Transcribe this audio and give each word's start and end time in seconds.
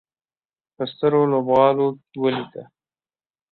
په 0.75 0.83
سترو 0.91 1.21
لوبغالو 1.31 1.87
ولیکه 2.21 2.63